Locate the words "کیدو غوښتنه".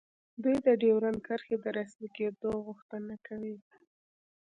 2.17-3.15